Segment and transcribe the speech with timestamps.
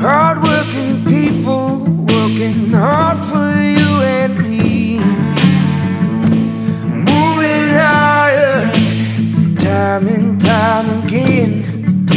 [0.00, 4.98] Hardworking people working hard for you and me.
[6.88, 8.72] Moving iron,
[9.56, 12.08] time and time again.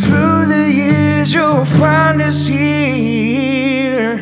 [0.00, 4.16] Through the years, you'll find us here.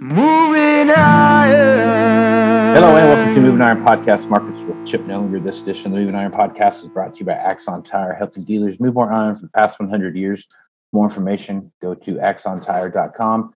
[0.00, 2.74] Moving iron.
[2.74, 5.44] Hello and welcome to Moving Iron Podcast Markets with Chip Nellinger.
[5.44, 8.44] This edition of the Moving Iron Podcast is brought to you by Axon Tire, helping
[8.44, 10.48] dealers move more iron for the past 100 years.
[10.94, 13.52] More information, go to axontire.com.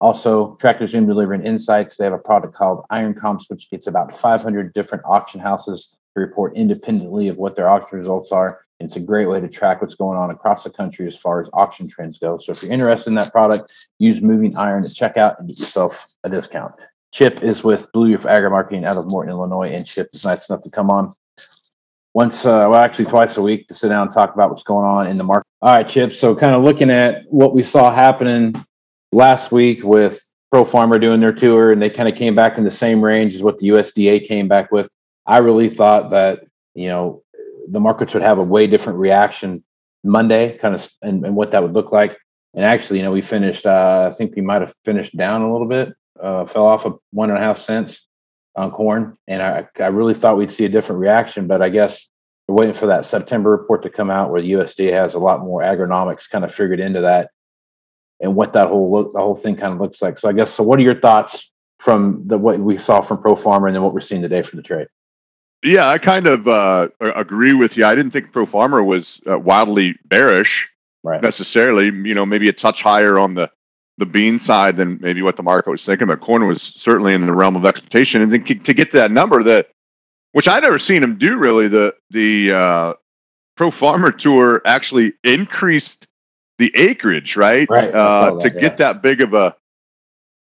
[0.00, 1.96] Also, Tractor Zoom delivering insights.
[1.96, 6.20] They have a product called Iron Comps, which gets about 500 different auction houses to
[6.20, 8.64] report independently of what their auction results are.
[8.80, 11.50] It's a great way to track what's going on across the country as far as
[11.52, 12.38] auction trends go.
[12.38, 15.58] So if you're interested in that product, use Moving Iron to check out and get
[15.58, 16.72] yourself a discount.
[17.12, 20.48] Chip is with Blue Reef Agri Marketing out of Morton, Illinois, and Chip is nice
[20.48, 21.12] enough to come on
[22.14, 24.86] once, uh, well, actually twice a week to sit down and talk about what's going
[24.86, 25.49] on in the market.
[25.62, 26.14] All right, Chip.
[26.14, 28.54] So, kind of looking at what we saw happening
[29.12, 32.64] last week with Pro Farmer doing their tour, and they kind of came back in
[32.64, 34.90] the same range as what the USDA came back with.
[35.26, 36.44] I really thought that
[36.74, 37.22] you know
[37.68, 39.62] the markets would have a way different reaction
[40.02, 42.16] Monday, kind of, and, and what that would look like.
[42.54, 43.66] And actually, you know, we finished.
[43.66, 47.00] Uh, I think we might have finished down a little bit, uh, fell off of
[47.10, 48.06] one and a half cents
[48.56, 51.46] on corn, and I, I really thought we'd see a different reaction.
[51.46, 52.08] But I guess
[52.50, 55.40] we're waiting for that September report to come out, where the USDA has a lot
[55.40, 57.30] more agronomics kind of figured into that,
[58.20, 60.18] and what that whole look, the whole thing kind of looks like.
[60.18, 60.64] So I guess so.
[60.64, 63.94] What are your thoughts from the what we saw from Pro Farmer, and then what
[63.94, 64.88] we're seeing today from the trade?
[65.62, 67.84] Yeah, I kind of uh, agree with you.
[67.84, 70.68] I didn't think Pro Farmer was uh, wildly bearish
[71.02, 71.22] Right.
[71.22, 71.86] necessarily.
[71.86, 73.50] You know, maybe a touch higher on the
[73.98, 76.06] the bean side than maybe what the market was thinking.
[76.06, 78.22] But corn was certainly in the realm of expectation.
[78.22, 79.68] And then to to get to that number, that
[80.32, 82.94] which I never seen him do really, the the uh,
[83.56, 86.06] Pro Farmer Tour actually increased
[86.58, 87.68] the acreage, right?
[87.68, 89.56] Right, Uh, saw to that, get that big of a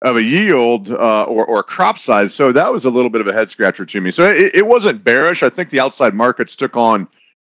[0.02, 2.34] of a yield uh, or or crop size.
[2.34, 4.10] So that was a little bit of a head scratcher to me.
[4.10, 5.42] So it, it wasn't bearish.
[5.42, 7.08] I think the outside markets took on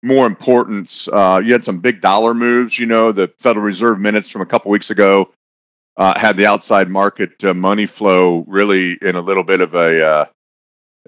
[0.03, 1.09] more importance.
[1.09, 2.79] Uh, you had some big dollar moves.
[2.79, 5.31] You know, the Federal Reserve minutes from a couple weeks ago
[5.97, 10.29] uh, had the outside market uh, money flow really in a little bit of a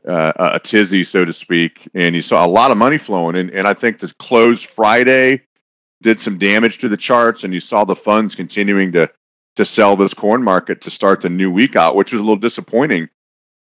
[0.07, 1.89] uh, a tizzy, so to speak.
[1.95, 3.37] And you saw a lot of money flowing.
[3.37, 5.43] And, and I think the close Friday
[6.03, 7.45] did some damage to the charts.
[7.45, 9.11] And you saw the funds continuing to
[9.56, 12.37] to sell this corn market to start the new week out, which was a little
[12.37, 13.09] disappointing.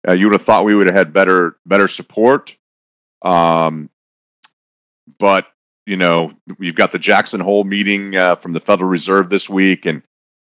[0.07, 2.55] Uh, you would have thought we would have had better better support.
[3.21, 3.89] Um,
[5.19, 5.47] but
[5.85, 9.85] you know, you've got the Jackson Hole meeting uh, from the Federal Reserve this week,
[9.85, 10.01] and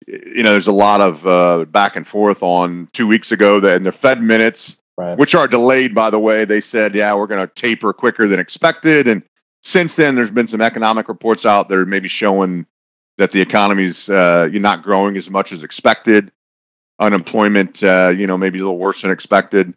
[0.06, 3.76] you know, there's a lot of uh, back and forth on two weeks ago that
[3.76, 5.18] in the Fed minutes, Right.
[5.18, 8.38] which are delayed, by the way, they said, yeah, we're going to taper quicker than
[8.38, 9.08] expected.
[9.08, 9.24] And
[9.62, 12.64] since then, there's been some economic reports out there maybe showing
[13.18, 16.30] that the economy's uh, not growing as much as expected.
[17.00, 19.74] Unemployment, uh, you know, maybe a little worse than expected.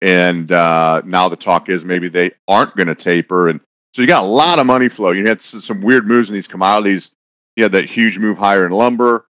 [0.00, 3.48] And uh, now the talk is maybe they aren't going to taper.
[3.48, 3.60] And
[3.94, 5.12] so you got a lot of money flow.
[5.12, 7.12] You had some weird moves in these commodities.
[7.54, 9.26] You had that huge move higher in lumber.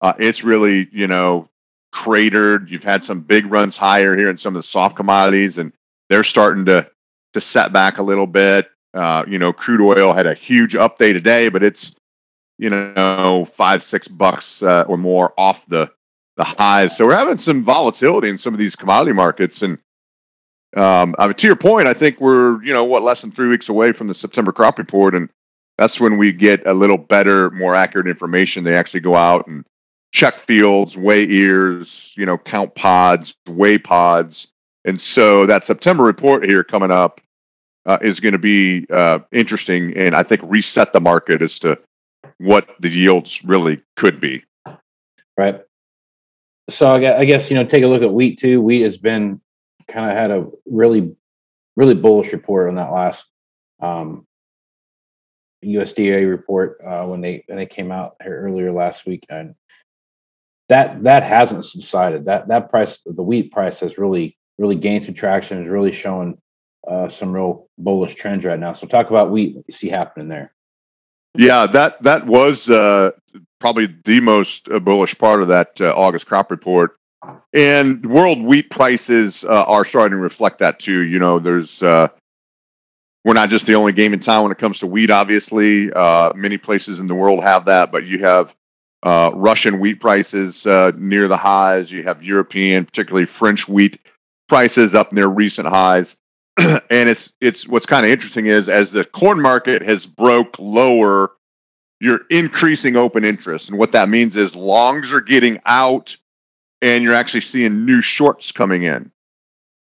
[0.00, 1.48] Uh, it's really, you know,
[1.92, 2.70] cratered.
[2.70, 5.72] You've had some big runs higher here in some of the soft commodities, and
[6.08, 6.88] they're starting to
[7.34, 8.68] to set back a little bit.
[8.94, 11.94] Uh, you know, crude oil had a huge up day today, but it's
[12.58, 15.90] you know five six bucks uh, or more off the
[16.36, 16.96] the highs.
[16.96, 19.78] So we're having some volatility in some of these commodity markets, and
[20.76, 23.48] um, I mean, to your point, I think we're you know what less than three
[23.48, 25.28] weeks away from the September crop report, and
[25.78, 28.64] that's when we get a little better, more accurate information.
[28.64, 29.64] They actually go out and
[30.12, 34.48] check fields, weigh ears, you know, count pods, weigh pods.
[34.84, 37.20] And so that September report here coming up
[37.86, 41.76] uh, is going to be uh, interesting and I think reset the market as to
[42.38, 44.44] what the yields really could be.
[45.36, 45.62] Right.
[46.70, 48.60] So I guess, you know, take a look at wheat too.
[48.60, 49.40] Wheat has been
[49.88, 51.16] kind of had a really,
[51.76, 53.26] really bullish report on that last
[53.80, 54.26] um,
[55.64, 59.54] USDA report uh, when they when they came out here earlier last week, and
[60.72, 62.24] that that hasn't subsided.
[62.24, 65.62] That that price, the wheat price, has really really gained some traction.
[65.62, 66.38] Is really showing
[66.88, 68.72] uh, some real bullish trends right now.
[68.72, 69.54] So talk about wheat.
[69.54, 70.54] What you see happening there?
[71.34, 73.10] Yeah, that that was uh,
[73.60, 76.96] probably the most uh, bullish part of that uh, August crop report.
[77.52, 81.04] And world wheat prices uh, are starting to reflect that too.
[81.04, 82.08] You know, there's uh,
[83.26, 85.10] we're not just the only game in town when it comes to wheat.
[85.10, 85.90] Obviously,
[86.34, 88.56] many places in the world have that, but you have
[89.02, 91.90] uh, Russian wheat prices uh, near the highs.
[91.90, 93.98] You have European, particularly French wheat
[94.48, 96.16] prices up near recent highs.
[96.58, 101.32] and it's it's what's kind of interesting is as the corn market has broke lower,
[102.00, 106.16] you're increasing open interest, and what that means is longs are getting out,
[106.82, 109.10] and you're actually seeing new shorts coming in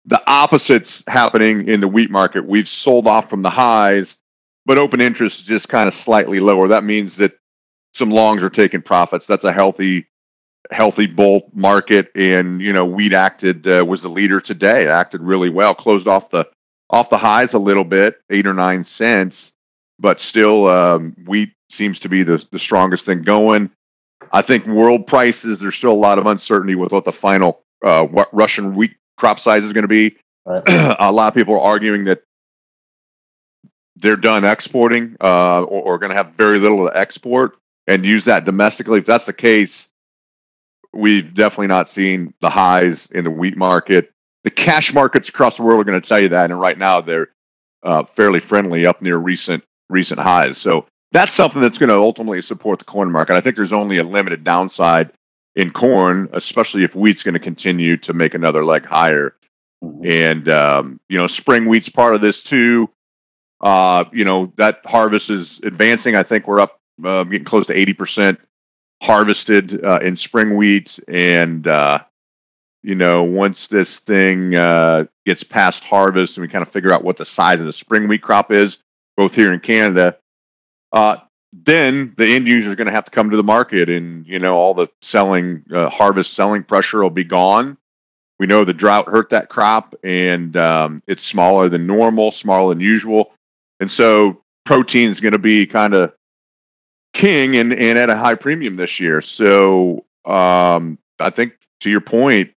[0.06, 2.46] the opposite's happening in the wheat market.
[2.46, 4.18] We've sold off from the highs,
[4.66, 6.68] but open interest is just kind of slightly lower.
[6.68, 7.40] That means that
[7.94, 9.28] some longs are taking profits.
[9.28, 10.08] That's a healthy,
[10.72, 12.12] healthy bull market.
[12.16, 14.84] And you know, wheat acted uh, was the leader today.
[14.84, 15.76] It acted really well.
[15.76, 16.46] Closed off the
[16.90, 19.52] off the highs a little bit, eight or nine cents,
[20.00, 23.70] but still, um, wheat seems to be the the strongest thing going.
[24.32, 25.60] I think world prices.
[25.60, 29.40] There's still a lot of uncertainty with what the final uh, what Russian wheat crop
[29.40, 30.18] size is going to be.
[30.46, 30.64] Right.
[31.00, 32.24] a lot of people are arguing that
[33.96, 37.56] they're done exporting uh, or, or going to have very little to export
[37.88, 39.00] and use that domestically.
[39.00, 39.88] If that's the case,
[40.94, 44.12] we've definitely not seen the highs in the wheat market.
[44.44, 47.02] The cash markets across the world are going to tell you that, and right now
[47.02, 47.30] they're
[47.84, 50.58] uh, fairly friendly, up near recent recent highs.
[50.58, 53.36] So that's something that's going to ultimately support the corn market.
[53.36, 55.12] I think there's only a limited downside
[55.56, 59.36] in corn, especially if wheat's going to continue to make another leg higher.
[59.84, 60.06] Mm-hmm.
[60.06, 62.90] And um, you know, spring wheat's part of this too.
[63.62, 66.16] Uh, you know, that harvest is advancing.
[66.16, 68.40] I think we're up uh, getting close to eighty percent
[69.02, 72.00] harvested uh, in spring wheat, and uh,
[72.84, 77.04] you know, once this thing uh, gets past harvest and we kind of figure out
[77.04, 78.78] what the size of the spring wheat crop is,
[79.16, 80.18] both here in Canada,
[80.92, 81.18] uh,
[81.54, 84.40] then the end user is going to have to come to the market and you
[84.40, 87.78] know all the selling uh, harvest selling pressure will be gone.
[88.40, 92.82] We know the drought hurt that crop and um, it's smaller than normal smaller than
[92.82, 93.32] usual.
[93.80, 96.14] And so protein is going to be kind of
[97.24, 99.22] king and, and at a high premium this year.
[99.22, 102.52] So um, i think to your point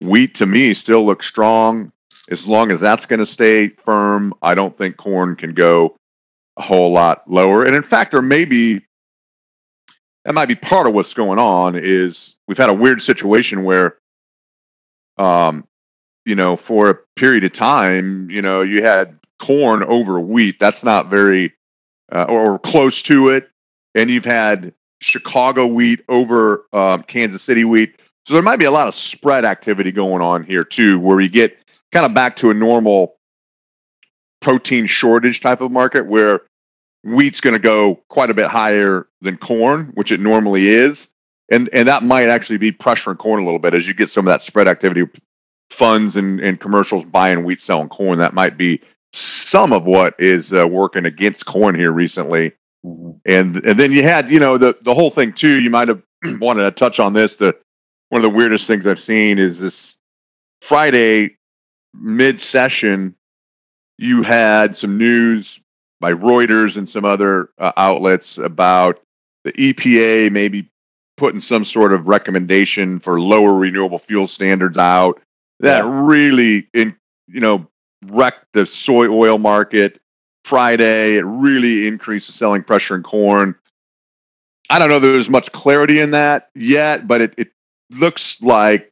[0.00, 1.92] wheat to me still looks strong.
[2.30, 5.96] As long as that's going to stay firm i don't think corn can go
[6.56, 7.64] a whole lot lower.
[7.64, 8.80] And in fact, there may be
[10.24, 13.96] that might be part of what's going on is we've had a weird situation where
[15.18, 15.66] um
[16.24, 20.58] you know for a period of time you know you had corn over wheat.
[20.58, 21.52] That's not very
[22.10, 23.50] uh, or close to it
[23.98, 27.96] and you've had chicago wheat over um, kansas city wheat
[28.26, 31.28] so there might be a lot of spread activity going on here too where you
[31.28, 31.56] get
[31.92, 33.16] kind of back to a normal
[34.40, 36.42] protein shortage type of market where
[37.04, 41.08] wheat's going to go quite a bit higher than corn, which it normally is.
[41.50, 44.26] And and that might actually be pressuring corn a little bit as you get some
[44.26, 45.04] of that spread activity,
[45.70, 48.18] funds and, and commercials buying wheat, selling corn.
[48.18, 48.82] That might be
[49.14, 52.52] some of what is uh, working against corn here recently.
[52.88, 53.10] Mm-hmm.
[53.26, 55.60] And and then you had you know the the whole thing too.
[55.60, 56.02] You might have
[56.40, 57.36] wanted to touch on this.
[57.36, 57.54] The
[58.08, 59.96] one of the weirdest things I've seen is this
[60.62, 61.36] Friday
[61.94, 63.14] mid session.
[63.98, 65.60] You had some news
[66.00, 69.00] by Reuters and some other uh, outlets about
[69.44, 70.68] the EPA maybe
[71.16, 75.20] putting some sort of recommendation for lower renewable fuel standards out
[75.60, 76.00] that yeah.
[76.04, 76.94] really in
[77.26, 77.66] you know
[78.06, 80.00] wrecked the soy oil market
[80.48, 81.16] Friday.
[81.16, 83.54] It really increased the selling pressure in corn.
[84.70, 87.48] I don't know there's much clarity in that yet, but it, it
[87.90, 88.90] looks like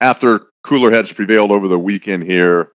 [0.00, 2.72] after cooler heads prevailed over the weekend here,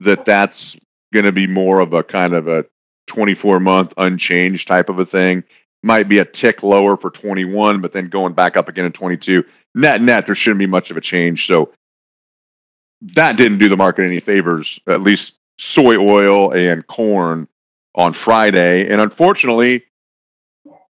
[0.00, 0.76] that that's
[1.12, 2.64] going to be more of a kind of a
[3.08, 5.42] 24 month unchanged type of a thing.
[5.82, 9.44] Might be a tick lower for 21, but then going back up again in 22.
[9.74, 11.46] Net net, there shouldn't be much of a change.
[11.46, 11.72] So
[13.14, 17.48] that didn't do the market any favors, at least soy oil and corn
[17.94, 18.90] on Friday.
[18.90, 19.84] And unfortunately,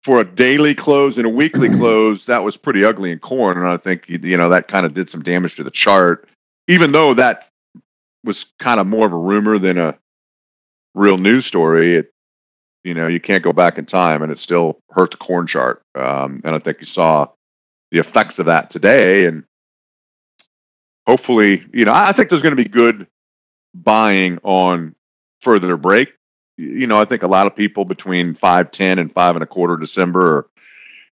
[0.04, 3.58] for a daily close and a weekly close, that was pretty ugly in corn.
[3.58, 6.28] And I think, you know, that kind of did some damage to the chart,
[6.68, 7.50] even though that
[8.24, 9.98] was kind of more of a rumor than a
[10.94, 12.14] real news story, it
[12.84, 15.82] you know you can't go back in time, and it still hurt the corn chart.
[15.96, 17.28] Um, and I think you saw
[17.92, 19.44] the effects of that today, and
[21.08, 23.08] hopefully, you know, I I think there's going to be good
[23.74, 24.96] buying on
[25.42, 26.14] further break.
[26.58, 29.48] You know, I think a lot of people between five ten and five and a
[29.48, 30.48] quarter December are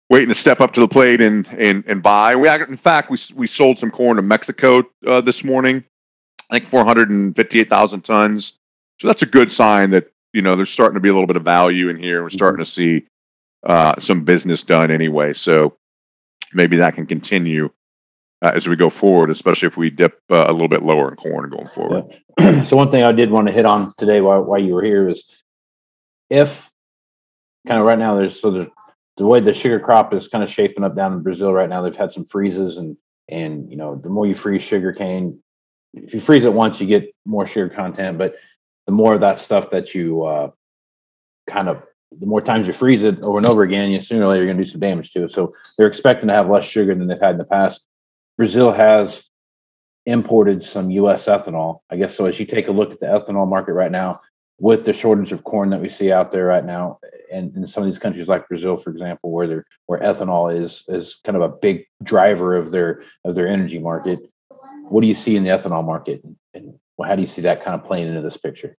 [0.08, 2.34] waiting to step up to the plate and and and buy.
[2.34, 5.84] We in fact we we sold some corn to Mexico uh, this morning.
[6.50, 8.52] I think 458,000 tons.
[9.00, 11.37] So that's a good sign that you know there's starting to be a little bit
[11.37, 12.23] of value in here.
[12.23, 13.06] We're starting to see
[13.64, 15.32] uh, some business done anyway.
[15.32, 15.76] So
[16.52, 17.70] maybe that can continue
[18.44, 21.16] uh, as we go forward, especially if we dip uh, a little bit lower in
[21.16, 22.04] corn going forward.
[22.66, 25.08] so one thing I did want to hit on today while while you were here
[25.08, 25.24] is
[26.28, 26.70] if
[27.66, 28.68] kind of right now there's so there's
[29.16, 31.80] the way the sugar crop is kind of shaping up down in Brazil right now.
[31.80, 32.98] They've had some freezes and
[33.28, 35.40] and you know the more you freeze sugar cane,
[35.94, 38.34] if you freeze it once, you get more sugar content, but
[38.84, 40.50] the more of that stuff that you uh,
[41.46, 41.82] kind of
[42.20, 44.52] the more times you freeze it over and over again, you sooner or later you're
[44.52, 45.30] going to do some damage to it.
[45.30, 47.84] So they're expecting to have less sugar than they've had in the past.
[48.37, 49.25] Brazil has
[50.07, 51.26] imported some U.S.
[51.26, 51.81] ethanol.
[51.91, 52.26] I guess so.
[52.26, 54.21] As you take a look at the ethanol market right now,
[54.59, 56.99] with the shortage of corn that we see out there right now,
[57.33, 60.85] and in some of these countries like Brazil, for example, where they're, where ethanol is
[60.88, 64.21] is kind of a big driver of their of their energy market.
[64.88, 66.23] What do you see in the ethanol market,
[66.53, 68.76] and how do you see that kind of playing into this picture?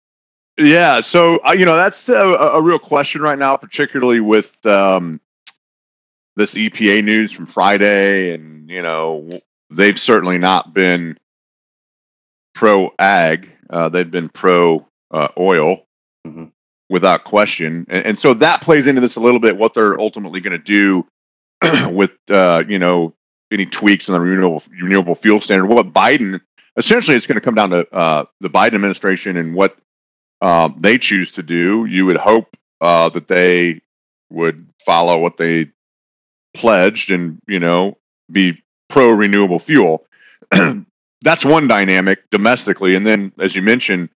[0.58, 5.20] Yeah, so uh, you know that's a, a real question right now, particularly with um,
[6.36, 9.30] this EPA news from Friday, and you know
[9.70, 11.18] they've certainly not been
[12.54, 15.86] pro ag; uh, they've been pro uh, oil,
[16.28, 16.52] Mhm.
[16.90, 19.58] without question, and, and so that plays into this a little bit.
[19.58, 21.08] What they're ultimately going to do
[21.92, 23.14] with uh, you know
[23.52, 25.68] any tweaks in the renewable renewable fuel standard.
[25.68, 26.42] What Biden
[26.78, 29.78] essentially it's going to come down to uh, the Biden administration and what
[30.42, 31.86] um, they choose to do.
[31.86, 33.82] You would hope uh, that they
[34.32, 35.72] would follow what they
[36.56, 37.98] pledged and you know
[38.32, 40.08] be pro renewable fuel.
[41.22, 44.10] That's one dynamic domestically, and then as you mentioned,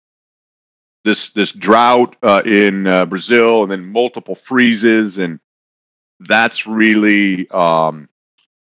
[1.06, 5.40] this this drought uh, in uh, Brazil, and then multiple freezes, and
[6.20, 8.10] that's really um,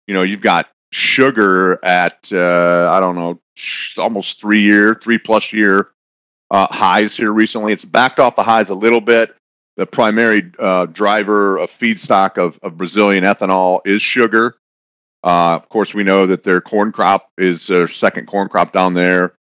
[0.07, 3.41] you know you've got sugar at uh, I don't know
[3.97, 5.91] almost three year, three plus year
[6.51, 7.73] uh, highs here recently.
[7.73, 9.36] It's backed off the highs a little bit.
[9.77, 14.57] The primary uh, driver of feedstock of, of Brazilian ethanol is sugar.
[15.23, 18.95] Uh, of course, we know that their corn crop is their second corn crop down
[18.95, 19.35] there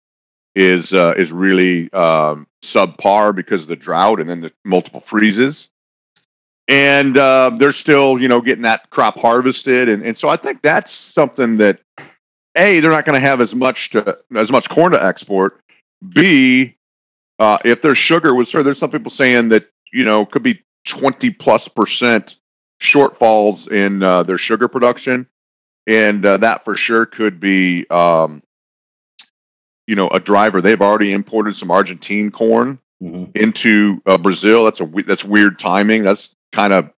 [0.56, 5.68] is uh, is really um, subpar because of the drought and then the multiple freezes.
[6.68, 10.64] And uh, they're still, you know, getting that crop harvested, and, and so I think
[10.64, 11.80] that's something that
[12.56, 15.62] a they're not going to have as much to as much corn to export.
[16.10, 16.76] B
[17.38, 20.62] uh, if their sugar was sure there's some people saying that you know could be
[20.86, 22.36] 20 plus percent
[22.82, 25.28] shortfalls in uh, their sugar production.
[25.88, 28.44] And uh, that for sure could be um,
[29.88, 30.62] you know a driver.
[30.62, 33.36] They've already imported some argentine corn Mhm.
[33.36, 34.64] into uh, brazil.
[34.64, 36.04] That's a that's weird timing.
[36.04, 36.90] That's kind of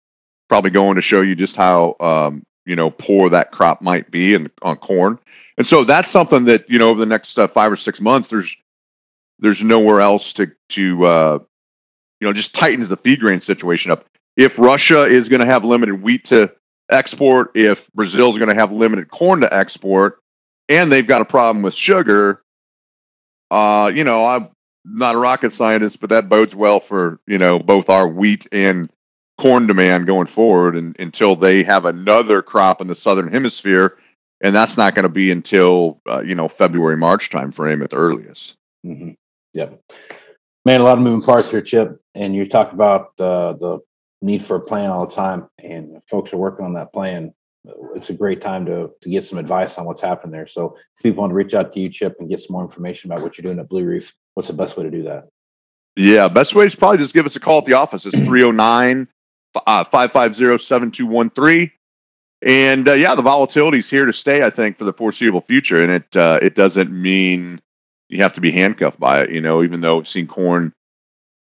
[0.47, 4.35] probably going to show you just how um, you know poor that crop might be
[4.35, 5.17] in, on corn.
[5.57, 8.29] And so that's something that you know over the next uh, five or six months
[8.29, 8.55] there's
[9.39, 11.39] there's nowhere else to to uh,
[12.19, 14.05] you know just tightens the feed grain situation up.
[14.35, 16.51] If Russia is going to have limited wheat to
[16.89, 20.19] export, if Brazil is going to have limited corn to export,
[20.69, 22.43] and they've got a problem with sugar,
[23.51, 24.49] uh, you know I'm
[24.85, 28.89] not a rocket scientist, but that bodes well for you know both our wheat and
[29.39, 33.97] corn demand going forward, and until they have another crop in the southern hemisphere.
[34.39, 37.97] And that's not going to be until uh, you know February March timeframe at the
[37.97, 38.55] earliest.
[38.83, 39.11] hmm
[39.53, 39.81] Yep.
[40.67, 41.97] Man, a lot of moving parts here, Chip.
[42.13, 43.79] And you talk about uh, the
[44.21, 47.33] need for a plan all the time, and folks are working on that plan.
[47.95, 50.45] It's a great time to to get some advice on what's happening there.
[50.45, 53.09] So, if people want to reach out to you, Chip, and get some more information
[53.09, 55.29] about what you're doing at Blue Reef, what's the best way to do that?
[55.95, 58.05] Yeah, best way is probably just give us a call at the office.
[58.05, 59.07] It's 309
[59.55, 61.71] uh, 550 7213.
[62.41, 65.81] And uh, yeah, the volatility is here to stay, I think, for the foreseeable future.
[65.81, 67.61] And it uh, it doesn't mean
[68.09, 69.31] you have to be handcuffed by it.
[69.31, 70.73] You know, even though we've seen corn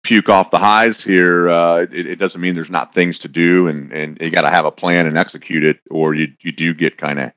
[0.02, 3.68] puke off the highs here, uh, it, it doesn't mean there's not things to do.
[3.68, 6.74] And, and you got to have a plan and execute it, or you, you do
[6.74, 7.32] get kind of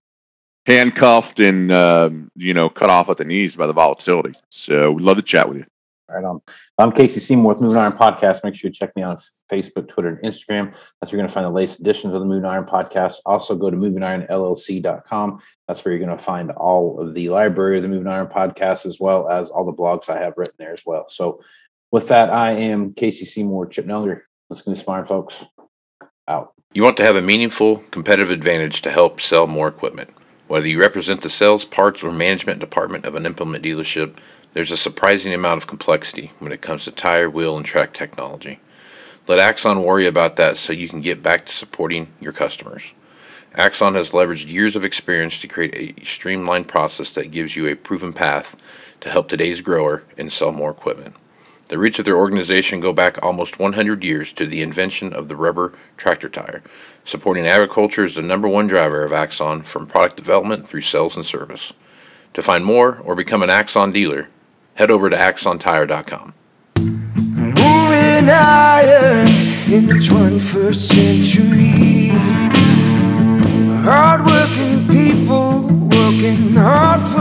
[0.65, 4.33] handcuffed and, um, you know, cut off at the knees by the volatility.
[4.50, 5.65] So we'd love to chat with you.
[6.09, 6.37] Right on.
[6.37, 6.41] Um,
[6.79, 8.43] I'm Casey Seymour with Moving Iron Podcast.
[8.43, 9.17] Make sure you check me out on
[9.51, 10.73] Facebook, Twitter, and Instagram.
[10.99, 13.17] That's where you're going to find the latest editions of the Moving Iron Podcast.
[13.25, 15.39] Also, go to movingironllc.com.
[15.67, 18.87] That's where you're going to find all of the library of the Moving Iron Podcast,
[18.87, 21.05] as well as all the blogs I have written there as well.
[21.09, 21.41] So,
[21.91, 24.21] with that, I am Casey Seymour, Chip Nellinger.
[24.49, 25.45] Let's get smart, folks.
[26.27, 26.53] Out.
[26.73, 30.11] You want to have a meaningful competitive advantage to help sell more equipment.
[30.47, 34.17] Whether you represent the sales, parts, or management department of an implement dealership,
[34.53, 38.60] there's a surprising amount of complexity when it comes to tire, wheel, and track technology.
[39.27, 42.94] Let Axon worry about that so you can get back to supporting your customers.
[43.53, 47.75] Axon has leveraged years of experience to create a streamlined process that gives you a
[47.75, 48.56] proven path
[49.01, 51.15] to help today's grower and sell more equipment.
[51.68, 55.36] The roots of their organization go back almost 100 years to the invention of the
[55.36, 56.63] rubber tractor tire.
[57.06, 61.25] Supporting agriculture is the number one driver of Axon from product development through sales and
[61.25, 61.74] service.
[62.34, 64.29] To find more or become an Axon dealer,
[64.79, 66.33] head over to axontire.com.
[66.77, 68.29] Moving
[69.75, 72.07] in the 21st century.
[73.83, 77.18] Hardworking people working hard for